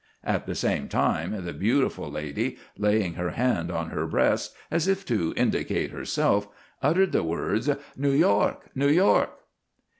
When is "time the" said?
0.87-1.53